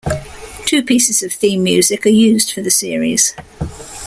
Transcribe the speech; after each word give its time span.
Two 0.65 0.81
pieces 0.81 1.21
of 1.21 1.31
theme 1.31 1.61
music 1.61 2.07
are 2.07 2.09
used 2.09 2.51
for 2.53 2.63
the 2.63 2.71
series. 2.71 3.35